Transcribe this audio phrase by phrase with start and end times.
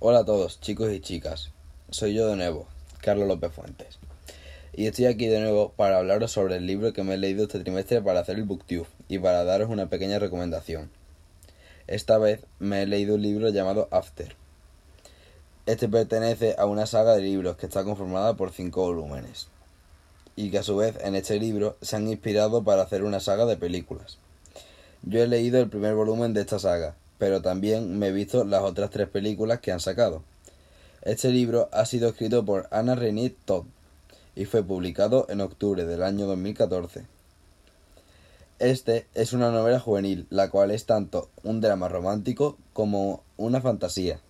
[0.00, 1.50] Hola a todos, chicos y chicas.
[1.90, 2.68] Soy yo de nuevo,
[3.00, 3.98] Carlos López Fuentes.
[4.72, 7.58] Y estoy aquí de nuevo para hablaros sobre el libro que me he leído este
[7.58, 10.88] trimestre para hacer el BookTube y para daros una pequeña recomendación.
[11.88, 14.36] Esta vez me he leído un libro llamado After.
[15.66, 19.48] Este pertenece a una saga de libros que está conformada por cinco volúmenes
[20.36, 23.46] y que a su vez en este libro se han inspirado para hacer una saga
[23.46, 24.18] de películas.
[25.02, 28.62] Yo he leído el primer volumen de esta saga pero también me he visto las
[28.62, 30.22] otras tres películas que han sacado.
[31.02, 33.64] Este libro ha sido escrito por Anna Renée Todd
[34.34, 37.06] y fue publicado en octubre del año 2014.
[38.58, 44.20] Este es una novela juvenil, la cual es tanto un drama romántico como una fantasía,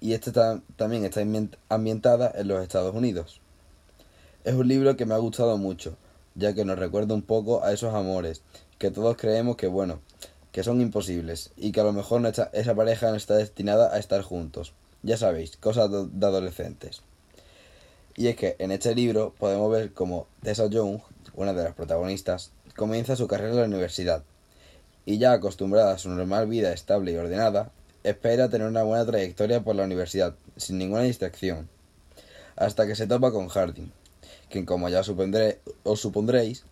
[0.00, 0.30] y este
[0.76, 1.22] también está
[1.70, 3.40] ambientada en los Estados Unidos.
[4.44, 5.96] Es un libro que me ha gustado mucho,
[6.34, 8.42] ya que nos recuerda un poco a esos amores
[8.78, 10.00] que todos creemos que, bueno,
[10.56, 14.22] que son imposibles y que a lo mejor esa pareja no está destinada a estar
[14.22, 14.72] juntos.
[15.02, 17.02] Ya sabéis, cosas de adolescentes.
[18.16, 21.00] Y es que en este libro podemos ver cómo Tessa Young,
[21.34, 24.24] una de las protagonistas, comienza su carrera en la universidad
[25.04, 27.70] y ya acostumbrada a su normal vida estable y ordenada,
[28.02, 31.68] espera tener una buena trayectoria por la universidad, sin ninguna distracción,
[32.56, 33.92] hasta que se topa con Harding,
[34.48, 36.64] quien como ya os supondréis,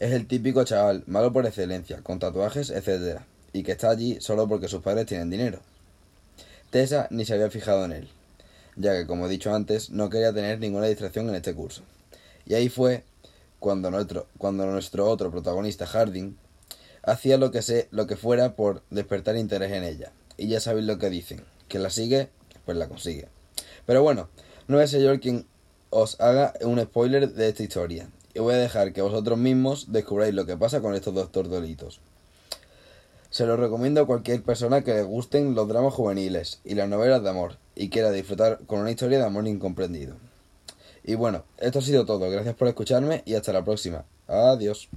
[0.00, 3.20] es el típico chaval, malo por excelencia, con tatuajes, etc.
[3.52, 5.60] Y que está allí solo porque sus padres tienen dinero.
[6.70, 8.08] Tessa ni se había fijado en él,
[8.76, 11.82] ya que, como he dicho antes, no quería tener ninguna distracción en este curso.
[12.46, 13.04] Y ahí fue
[13.58, 16.34] cuando nuestro, cuando nuestro otro protagonista, Harding,
[17.02, 20.12] hacía lo que, lo que fuera por despertar interés en ella.
[20.38, 22.30] Y ya sabéis lo que dicen, que la sigue,
[22.64, 23.28] pues la consigue.
[23.84, 24.30] Pero bueno,
[24.66, 25.46] no es yo quien
[25.90, 30.34] os haga un spoiler de esta historia, y voy a dejar que vosotros mismos descubráis
[30.34, 32.00] lo que pasa con estos dos tortolitos.
[33.30, 37.22] Se lo recomiendo a cualquier persona que le gusten los dramas juveniles y las novelas
[37.22, 40.16] de amor y quiera disfrutar con una historia de amor incomprendido.
[41.04, 42.28] Y bueno, esto ha sido todo.
[42.28, 44.04] Gracias por escucharme y hasta la próxima.
[44.26, 44.88] Adiós.